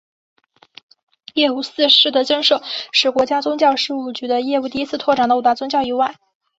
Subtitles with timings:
[1.35, 6.15] 业务四司的增设使国家宗教事务局的业务第一次拓展到五大宗教以外。